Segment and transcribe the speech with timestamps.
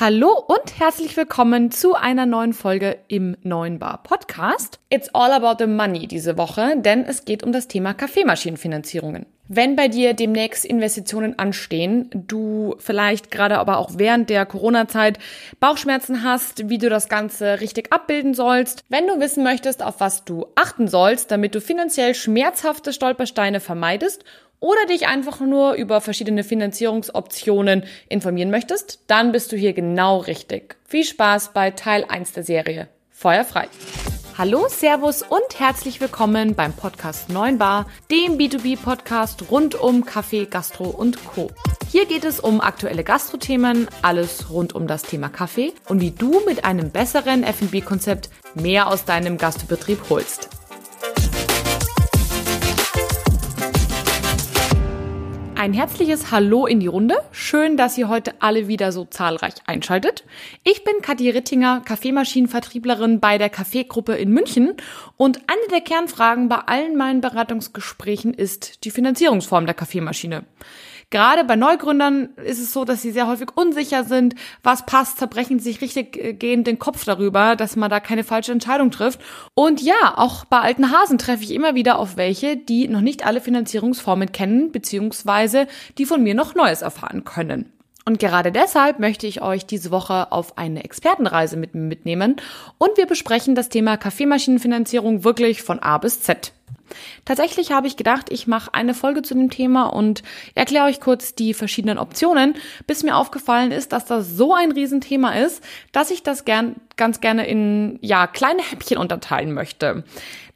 [0.00, 4.80] Hallo und herzlich willkommen zu einer neuen Folge im Neuen Bar Podcast.
[4.88, 9.26] It's all about the money diese Woche, denn es geht um das Thema Kaffeemaschinenfinanzierungen.
[9.48, 15.18] Wenn bei dir demnächst Investitionen anstehen, du vielleicht gerade aber auch während der Corona-Zeit
[15.60, 20.24] Bauchschmerzen hast, wie du das Ganze richtig abbilden sollst, wenn du wissen möchtest, auf was
[20.24, 24.24] du achten sollst, damit du finanziell schmerzhafte Stolpersteine vermeidest
[24.62, 30.76] oder dich einfach nur über verschiedene Finanzierungsoptionen informieren möchtest, dann bist du hier genau richtig.
[30.86, 32.88] Viel Spaß bei Teil 1 der Serie.
[33.10, 33.66] Feuer frei!
[34.38, 40.84] Hallo, Servus und herzlich willkommen beim Podcast 9 Bar, dem B2B-Podcast rund um Kaffee, Gastro
[40.84, 41.50] und Co.
[41.90, 46.40] Hier geht es um aktuelle Gastrothemen, alles rund um das Thema Kaffee und wie du
[46.46, 50.61] mit einem besseren F&B-Konzept mehr aus deinem Gastbetrieb holst.
[55.62, 57.14] Ein herzliches Hallo in die Runde.
[57.30, 60.24] Schön, dass ihr heute alle wieder so zahlreich einschaltet.
[60.64, 64.74] Ich bin Kathi Rittinger, Kaffeemaschinenvertrieblerin bei der Kaffeegruppe in München
[65.16, 70.42] und eine der Kernfragen bei allen meinen Beratungsgesprächen ist die Finanzierungsform der Kaffeemaschine.
[71.12, 74.34] Gerade bei Neugründern ist es so, dass sie sehr häufig unsicher sind.
[74.62, 78.50] Was passt, zerbrechen sich richtig äh, gehend den Kopf darüber, dass man da keine falsche
[78.50, 79.20] Entscheidung trifft.
[79.54, 83.26] Und ja, auch bei alten Hasen treffe ich immer wieder auf welche, die noch nicht
[83.26, 85.66] alle Finanzierungsformen kennen, beziehungsweise
[85.98, 87.70] die von mir noch Neues erfahren können.
[88.06, 92.36] Und gerade deshalb möchte ich euch diese Woche auf eine Expertenreise mit mitnehmen
[92.78, 96.52] und wir besprechen das Thema Kaffeemaschinenfinanzierung wirklich von A bis Z.
[97.24, 100.22] Tatsächlich habe ich gedacht, ich mache eine Folge zu dem Thema und
[100.54, 102.54] erkläre euch kurz die verschiedenen Optionen,
[102.86, 107.20] bis mir aufgefallen ist, dass das so ein Riesenthema ist, dass ich das gern, ganz
[107.20, 110.04] gerne in ja, kleine Häppchen unterteilen möchte.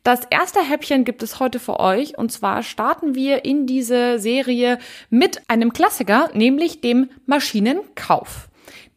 [0.06, 4.78] Das erste Häppchen gibt es heute für euch und zwar starten wir in diese Serie
[5.10, 8.48] mit einem Klassiker, nämlich dem Maschinenkauf.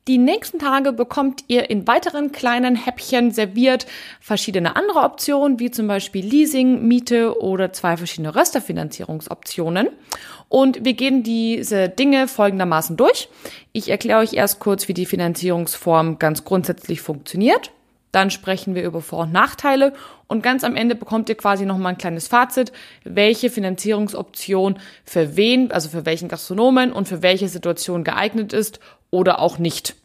[0.09, 3.85] Die nächsten Tage bekommt ihr in weiteren kleinen Häppchen serviert
[4.19, 9.89] verschiedene andere Optionen, wie zum Beispiel Leasing, Miete oder zwei verschiedene Rösterfinanzierungsoptionen.
[10.47, 13.29] Und wir gehen diese Dinge folgendermaßen durch.
[13.72, 17.69] Ich erkläre euch erst kurz, wie die Finanzierungsform ganz grundsätzlich funktioniert.
[18.11, 19.94] Dann sprechen wir über Vor- und Nachteile
[20.25, 22.72] und ganz am Ende bekommt ihr quasi nochmal ein kleines Fazit,
[23.03, 28.79] welche Finanzierungsoption für wen, also für welchen Gastronomen und für welche Situation geeignet ist
[29.11, 29.98] oder auch nicht.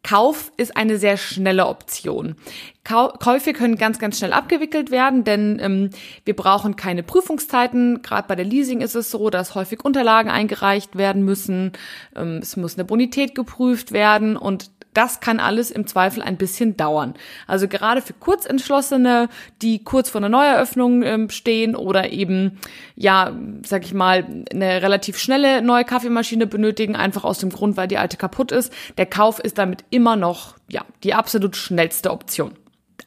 [0.04, 2.36] Kauf ist eine sehr schnelle Option.
[2.84, 5.90] Käufe können ganz, ganz schnell abgewickelt werden, denn ähm,
[6.26, 8.02] wir brauchen keine Prüfungszeiten.
[8.02, 11.74] Gerade bei der Leasing ist es so, dass häufig Unterlagen eingereicht werden müssen.
[12.16, 16.76] Ähm, es muss eine Bonität geprüft werden und das kann alles im Zweifel ein bisschen
[16.76, 17.14] dauern.
[17.48, 19.30] Also gerade für Kurzentschlossene,
[19.62, 22.60] die kurz vor einer Neueröffnung ähm, stehen oder eben,
[22.96, 23.36] ja,
[23.66, 27.98] sag ich mal, eine relativ schnelle neue Kaffeemaschine benötigen, einfach aus dem Grund, weil die
[27.98, 28.74] alte kaputt ist.
[28.98, 32.54] Der Kauf ist damit immer noch, ja, die absolut schnellste Option.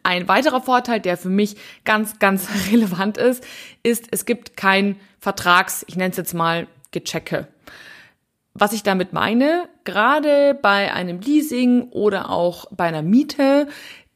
[0.02, 3.44] Ein weiterer Vorteil, der für mich ganz, ganz relevant ist,
[3.82, 7.48] ist, es gibt kein Vertrags, ich nenne es jetzt mal Gechecke.
[8.56, 13.66] Was ich damit meine, gerade bei einem Leasing oder auch bei einer Miete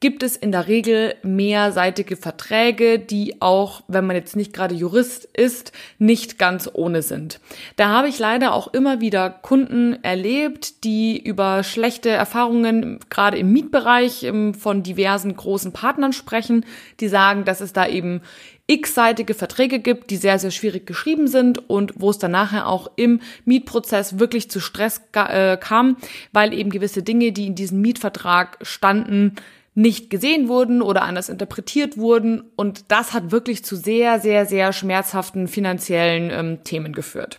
[0.00, 5.24] gibt es in der Regel mehrseitige Verträge, die auch, wenn man jetzt nicht gerade Jurist
[5.24, 7.40] ist, nicht ganz ohne sind.
[7.76, 13.52] Da habe ich leider auch immer wieder Kunden erlebt, die über schlechte Erfahrungen gerade im
[13.52, 16.64] Mietbereich ähm, von diversen großen Partnern sprechen,
[17.00, 18.22] die sagen, dass es da eben
[18.68, 22.90] x-seitige Verträge gibt, die sehr, sehr schwierig geschrieben sind und wo es dann nachher auch
[22.96, 25.96] im Mietprozess wirklich zu Stress äh, kam,
[26.32, 29.36] weil eben gewisse Dinge, die in diesem Mietvertrag standen,
[29.78, 32.42] nicht gesehen wurden oder anders interpretiert wurden.
[32.56, 37.38] Und das hat wirklich zu sehr, sehr, sehr schmerzhaften finanziellen ähm, Themen geführt.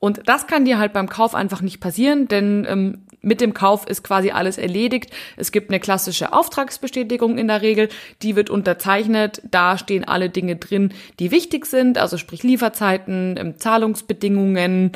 [0.00, 3.86] Und das kann dir halt beim Kauf einfach nicht passieren, denn ähm, mit dem Kauf
[3.86, 5.10] ist quasi alles erledigt.
[5.36, 7.88] Es gibt eine klassische Auftragsbestätigung in der Regel,
[8.22, 9.42] die wird unterzeichnet.
[9.48, 14.92] Da stehen alle Dinge drin, die wichtig sind, also sprich Lieferzeiten, ähm, Zahlungsbedingungen,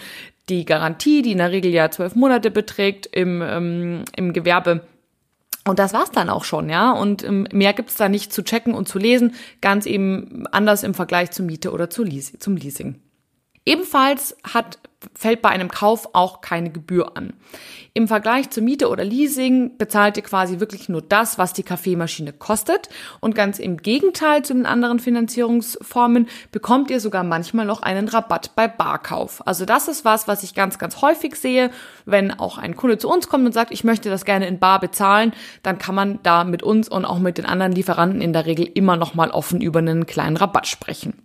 [0.48, 4.80] die Garantie, die in der Regel ja zwölf Monate beträgt im, ähm, im Gewerbe
[5.66, 6.92] und das war's dann auch schon, ja.
[6.92, 10.94] Und ähm, mehr gibt's da nicht zu checken und zu lesen, ganz eben anders im
[10.94, 13.00] Vergleich zur Miete oder zum Leasing.
[13.64, 14.78] Ebenfalls hat,
[15.14, 17.34] fällt bei einem Kauf auch keine Gebühr an.
[17.94, 22.32] Im Vergleich zur Miete oder Leasing bezahlt ihr quasi wirklich nur das, was die Kaffeemaschine
[22.32, 22.88] kostet.
[23.20, 28.56] Und ganz im Gegenteil zu den anderen Finanzierungsformen bekommt ihr sogar manchmal noch einen Rabatt
[28.56, 29.46] bei Barkauf.
[29.46, 31.70] Also das ist was, was ich ganz, ganz häufig sehe.
[32.04, 34.80] Wenn auch ein Kunde zu uns kommt und sagt, ich möchte das gerne in Bar
[34.80, 35.32] bezahlen,
[35.62, 38.68] dann kann man da mit uns und auch mit den anderen Lieferanten in der Regel
[38.74, 41.21] immer noch mal offen über einen kleinen Rabatt sprechen.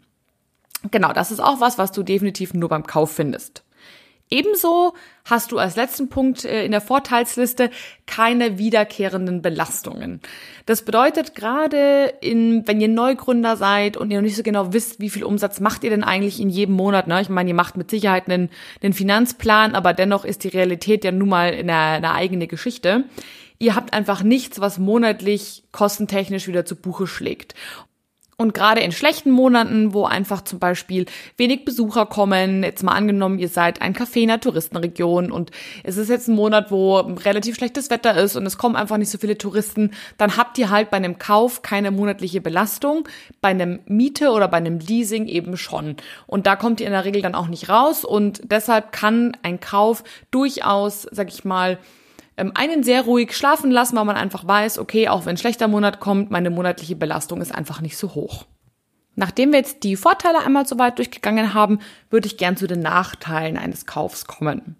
[0.92, 3.64] Genau, das ist auch was, was du definitiv nur beim Kauf findest.
[4.30, 4.94] Ebenso
[5.24, 7.72] hast du als letzten Punkt äh, in der Vorteilsliste
[8.06, 10.20] keine wiederkehrenden Belastungen.
[10.66, 15.00] Das bedeutet gerade, in, wenn ihr Neugründer seid und ihr noch nicht so genau wisst,
[15.00, 17.08] wie viel Umsatz macht ihr denn eigentlich in jedem Monat.
[17.08, 17.22] Ne?
[17.22, 18.50] Ich meine, ihr macht mit Sicherheit einen,
[18.84, 23.06] einen Finanzplan, aber dennoch ist die Realität ja nun mal eine, eine eigene Geschichte.
[23.60, 27.56] Ihr habt einfach nichts, was monatlich kostentechnisch wieder zu Buche schlägt.
[28.39, 31.07] Und gerade in schlechten Monaten, wo einfach zum Beispiel
[31.38, 35.50] wenig Besucher kommen, jetzt mal angenommen, ihr seid ein Café in der Touristenregion und
[35.84, 39.10] es ist jetzt ein Monat, wo relativ schlechtes Wetter ist und es kommen einfach nicht
[39.10, 39.89] so viele Touristen,
[40.19, 43.10] dann habt ihr halt bei einem Kauf keine monatliche Belastung,
[43.42, 45.95] bei einem Miete oder bei einem Leasing eben schon.
[46.28, 49.60] Und da kommt ihr in der Regel dann auch nicht raus und deshalb kann ein
[49.60, 51.80] Kauf durchaus, sag ich mal,
[52.38, 56.00] einen sehr ruhig schlafen lassen, weil man einfach weiß, okay, auch wenn ein schlechter Monat
[56.00, 58.45] kommt, meine monatliche Belastung ist einfach nicht so hoch.
[59.16, 61.80] Nachdem wir jetzt die Vorteile einmal so weit durchgegangen haben,
[62.12, 64.75] würde ich gern zu den Nachteilen eines Kaufs kommen.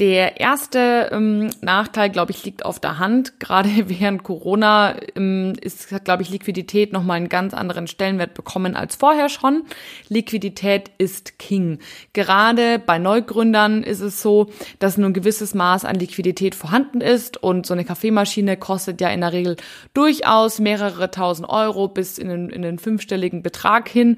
[0.00, 3.38] Der erste ähm, Nachteil, glaube ich, liegt auf der Hand.
[3.38, 8.74] Gerade während Corona ähm, ist, hat, glaube ich, Liquidität nochmal einen ganz anderen Stellenwert bekommen
[8.74, 9.62] als vorher schon.
[10.08, 11.78] Liquidität ist King.
[12.12, 14.50] Gerade bei Neugründern ist es so,
[14.80, 19.10] dass nur ein gewisses Maß an Liquidität vorhanden ist und so eine Kaffeemaschine kostet ja
[19.10, 19.56] in der Regel
[19.92, 24.16] durchaus mehrere tausend Euro bis in den, in den fünfstelligen Betrag hin.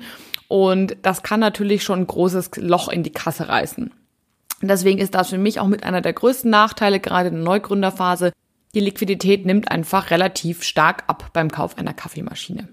[0.49, 3.91] Und das kann natürlich schon ein großes Loch in die Kasse reißen.
[4.63, 8.33] Deswegen ist das für mich auch mit einer der größten Nachteile, gerade in der Neugründerphase.
[8.75, 12.69] Die Liquidität nimmt einfach relativ stark ab beim Kauf einer Kaffeemaschine.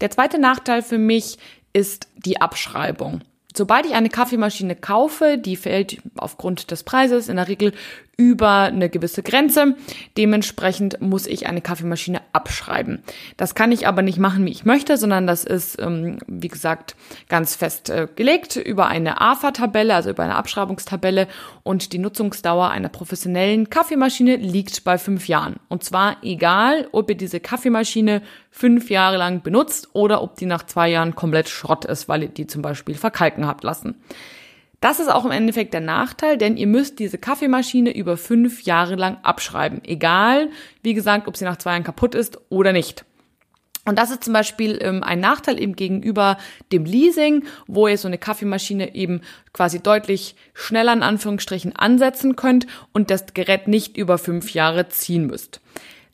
[0.00, 1.38] Der zweite Nachteil für mich
[1.72, 3.22] ist die Abschreibung.
[3.58, 7.72] Sobald ich eine Kaffeemaschine kaufe, die fällt aufgrund des Preises in der Regel
[8.16, 9.76] über eine gewisse Grenze.
[10.16, 13.02] Dementsprechend muss ich eine Kaffeemaschine abschreiben.
[13.36, 16.94] Das kann ich aber nicht machen, wie ich möchte, sondern das ist, ähm, wie gesagt,
[17.28, 21.26] ganz fest äh, gelegt über eine AFA-Tabelle, also über eine Abschreibungstabelle.
[21.62, 25.56] Und die Nutzungsdauer einer professionellen Kaffeemaschine liegt bei fünf Jahren.
[25.68, 30.64] Und zwar egal, ob ihr diese Kaffeemaschine fünf Jahre lang benutzt oder ob die nach
[30.64, 33.96] zwei Jahren komplett Schrott ist, weil ihr die zum Beispiel verkalken habt lassen.
[34.80, 38.94] Das ist auch im Endeffekt der Nachteil, denn ihr müsst diese Kaffeemaschine über fünf Jahre
[38.94, 39.82] lang abschreiben.
[39.84, 40.50] Egal,
[40.82, 43.04] wie gesagt, ob sie nach zwei Jahren kaputt ist oder nicht.
[43.88, 46.36] Und das ist zum Beispiel ähm, ein Nachteil eben gegenüber
[46.72, 49.22] dem Leasing, wo ihr so eine Kaffeemaschine eben
[49.54, 55.26] quasi deutlich schneller in Anführungsstrichen ansetzen könnt und das Gerät nicht über fünf Jahre ziehen
[55.26, 55.60] müsst.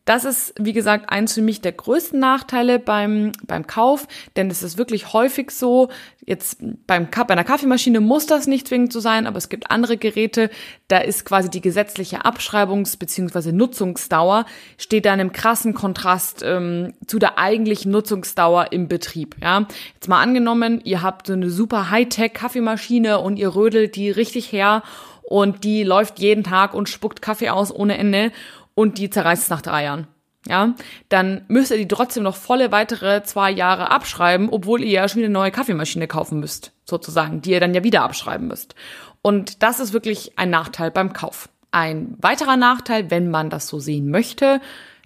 [0.05, 4.07] Das ist, wie gesagt, eins für mich der größten Nachteile beim, beim Kauf,
[4.37, 5.89] denn es ist wirklich häufig so,
[6.27, 9.97] jetzt beim, bei einer Kaffeemaschine muss das nicht zwingend so sein, aber es gibt andere
[9.97, 10.51] Geräte,
[10.89, 13.53] da ist quasi die gesetzliche Abschreibungs- bzw.
[13.53, 14.45] Nutzungsdauer,
[14.77, 19.37] steht da in einem krassen Kontrast ähm, zu der eigentlichen Nutzungsdauer im Betrieb.
[19.41, 24.53] Ja, Jetzt mal angenommen, ihr habt so eine super Hightech-Kaffeemaschine und ihr rödelt die richtig
[24.53, 24.83] her
[25.23, 28.33] und die läuft jeden Tag und spuckt Kaffee aus ohne Ende
[28.75, 30.07] und die zerreißt es nach drei Jahren.
[30.47, 30.75] Ja,
[31.09, 35.21] dann müsst ihr die trotzdem noch volle weitere zwei Jahre abschreiben, obwohl ihr ja schon
[35.21, 38.75] wieder eine neue Kaffeemaschine kaufen müsst, sozusagen, die ihr dann ja wieder abschreiben müsst.
[39.23, 41.49] Und das ist wirklich ein Nachteil beim Kauf.
[41.71, 44.61] Ein weiterer Nachteil, wenn man das so sehen möchte,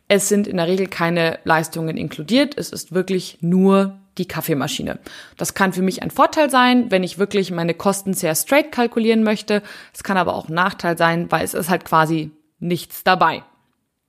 [0.08, 2.56] es sind in der Regel keine Leistungen inkludiert.
[2.56, 4.98] Es ist wirklich nur die Kaffeemaschine.
[5.36, 9.22] Das kann für mich ein Vorteil sein, wenn ich wirklich meine Kosten sehr straight kalkulieren
[9.22, 9.62] möchte.
[9.94, 13.44] Es kann aber auch ein Nachteil sein, weil es ist halt quasi nichts dabei.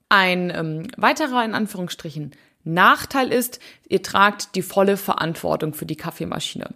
[0.10, 2.32] Ein ähm, weiterer in Anführungsstrichen
[2.66, 6.70] Nachteil ist, ihr tragt die volle Verantwortung für die Kaffeemaschine.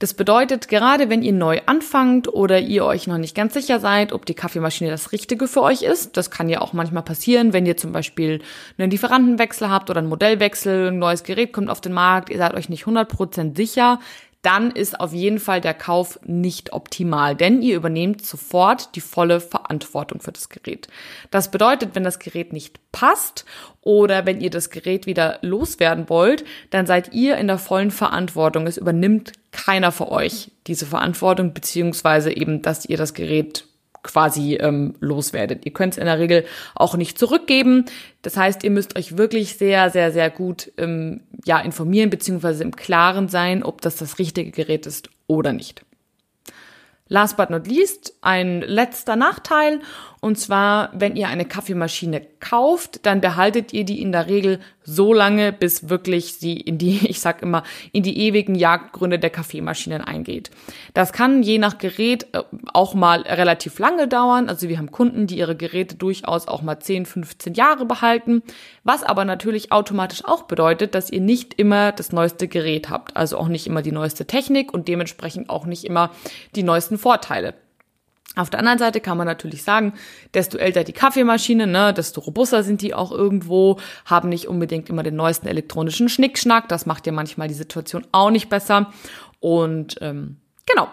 [0.00, 4.12] Das bedeutet, gerade wenn ihr neu anfangt oder ihr euch noch nicht ganz sicher seid,
[4.12, 7.64] ob die Kaffeemaschine das Richtige für euch ist, das kann ja auch manchmal passieren, wenn
[7.64, 8.42] ihr zum Beispiel
[8.76, 12.54] einen Lieferantenwechsel habt oder einen Modellwechsel, ein neues Gerät kommt auf den Markt, ihr seid
[12.54, 14.00] euch nicht 100% sicher,
[14.42, 19.40] dann ist auf jeden Fall der Kauf nicht optimal, denn ihr übernehmt sofort die volle
[19.40, 20.88] Verantwortung für das Gerät.
[21.30, 23.44] Das bedeutet, wenn das Gerät nicht passt
[23.82, 28.66] oder wenn ihr das Gerät wieder loswerden wollt, dann seid ihr in der vollen Verantwortung.
[28.66, 33.66] Es übernimmt keiner für euch diese Verantwortung, beziehungsweise eben, dass ihr das Gerät
[34.02, 35.64] quasi ähm, loswerdet.
[35.64, 37.84] Ihr könnt es in der Regel auch nicht zurückgeben.
[38.22, 42.76] Das heißt, ihr müsst euch wirklich sehr, sehr, sehr gut ähm, ja, informieren beziehungsweise im
[42.76, 45.84] Klaren sein, ob das das richtige Gerät ist oder nicht.
[47.12, 49.80] Last but not least, ein letzter Nachteil.
[50.20, 55.12] Und zwar, wenn ihr eine Kaffeemaschine kauft, dann behaltet ihr die in der Regel so
[55.12, 60.02] lange, bis wirklich sie in die, ich sag immer, in die ewigen Jagdgründe der Kaffeemaschinen
[60.02, 60.50] eingeht.
[60.94, 64.48] Das kann je nach Gerät äh, auch mal relativ lange dauern.
[64.48, 68.42] Also wir haben Kunden, die ihre Geräte durchaus auch mal 10, 15 Jahre behalten.
[68.84, 73.16] Was aber natürlich automatisch auch bedeutet, dass ihr nicht immer das neueste Gerät habt.
[73.16, 76.10] Also auch nicht immer die neueste Technik und dementsprechend auch nicht immer
[76.54, 77.54] die neuesten Vorteile.
[78.36, 79.92] Auf der anderen Seite kann man natürlich sagen,
[80.34, 85.02] desto älter die Kaffeemaschine, ne, desto robuster sind die auch irgendwo, haben nicht unbedingt immer
[85.02, 86.68] den neuesten elektronischen Schnickschnack.
[86.68, 88.92] Das macht ja manchmal die Situation auch nicht besser.
[89.40, 90.88] Und ähm, genau,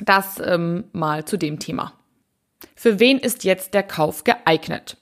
[0.00, 1.94] das ähm, mal zu dem Thema.
[2.74, 4.98] Für wen ist jetzt der Kauf geeignet?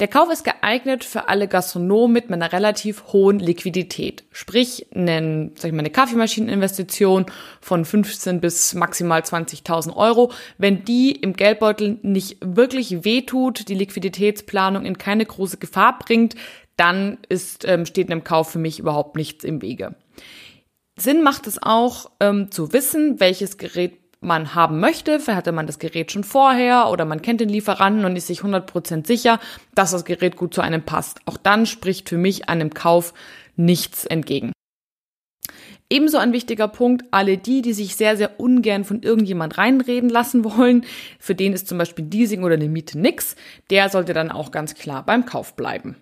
[0.00, 4.22] Der Kauf ist geeignet für alle Gastronomen mit einer relativ hohen Liquidität.
[4.30, 7.26] Sprich, einen, sag ich mal, eine Kaffeemashinen-Investition
[7.60, 10.30] von 15 bis maximal 20.000 Euro.
[10.56, 16.36] Wenn die im Geldbeutel nicht wirklich wehtut, die Liquiditätsplanung in keine große Gefahr bringt,
[16.76, 19.96] dann ist, ähm, steht einem Kauf für mich überhaupt nichts im Wege.
[20.96, 25.20] Sinn macht es auch, ähm, zu wissen, welches Gerät man haben möchte.
[25.20, 28.40] Vielleicht hatte man das Gerät schon vorher oder man kennt den Lieferanten und ist sich
[28.40, 29.38] 100% sicher,
[29.74, 31.20] dass das Gerät gut zu einem passt.
[31.26, 33.14] Auch dann spricht für mich einem Kauf
[33.56, 34.52] nichts entgegen.
[35.90, 40.44] Ebenso ein wichtiger Punkt, alle die, die sich sehr, sehr ungern von irgendjemand reinreden lassen
[40.44, 40.84] wollen,
[41.18, 43.36] für den ist zum Beispiel Leasing oder eine Miete nix,
[43.70, 45.96] der sollte dann auch ganz klar beim Kauf bleiben.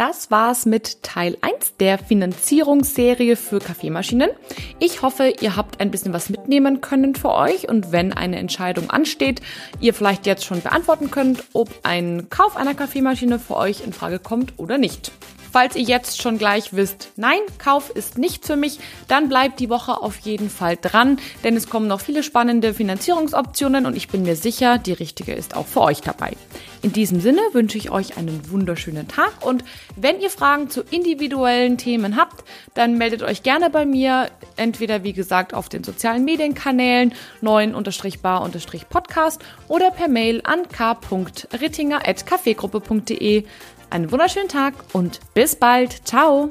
[0.00, 4.30] Das war's mit Teil 1 der Finanzierungsserie für Kaffeemaschinen.
[4.78, 8.88] Ich hoffe, ihr habt ein bisschen was mitnehmen können für euch und wenn eine Entscheidung
[8.88, 9.42] ansteht,
[9.78, 14.20] ihr vielleicht jetzt schon beantworten könnt, ob ein Kauf einer Kaffeemaschine für euch in Frage
[14.20, 15.12] kommt oder nicht.
[15.52, 18.78] Falls ihr jetzt schon gleich wisst, nein, Kauf ist nicht für mich,
[19.08, 23.86] dann bleibt die Woche auf jeden Fall dran, denn es kommen noch viele spannende Finanzierungsoptionen
[23.86, 26.34] und ich bin mir sicher, die richtige ist auch für euch dabei.
[26.82, 29.64] In diesem Sinne wünsche ich euch einen wunderschönen Tag und
[29.96, 35.12] wenn ihr Fragen zu individuellen Themen habt, dann meldet euch gerne bei mir, entweder wie
[35.12, 43.44] gesagt auf den sozialen Medienkanälen 9-bar-podcast oder per Mail an k.rittinger.kaffeegruppe.de.
[43.90, 46.06] Einen wunderschönen Tag und bis bald.
[46.06, 46.48] Ciao.